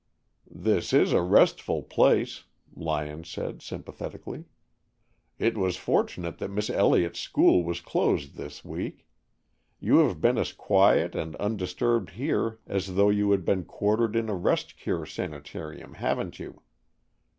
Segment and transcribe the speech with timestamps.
[0.49, 4.45] "This is a restful place," Lyon said sympathetically.
[5.37, 9.05] "It was fortunate that Miss Elliott's school was closed this week.
[9.79, 14.27] You have been as quiet and undisturbed here as though you had been quartered in
[14.27, 16.63] a rest cure sanitarium, haven't you?"